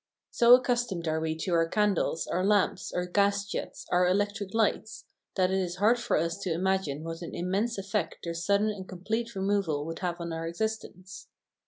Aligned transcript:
So 0.31 0.55
accustomed 0.55 1.07
are 1.07 1.19
we 1.19 1.35
to 1.37 1.51
our 1.53 1.67
candles, 1.69 2.25
our 2.25 2.43
lamps, 2.43 2.91
our 2.91 3.05
gas 3.05 3.45
jets, 3.45 3.85
our 3.91 4.07
electric 4.07 4.51
lights, 4.55 5.05
that 5.35 5.51
it 5.51 5.59
is 5.61 5.75
hard 5.75 5.99
for 5.99 6.17
us 6.17 6.39
to 6.39 6.51
imagine 6.51 7.03
what 7.03 7.21
an 7.21 7.35
immense 7.35 7.77
effect 7.77 8.23
their 8.23 8.33
sudden 8.33 8.69
and 8.71 8.89
complete 8.89 9.35
removal 9.35 9.85
would 9.85 9.99
have 9.99 10.19
on 10.19 10.33
our 10.33 10.47
existence. 10.47 11.27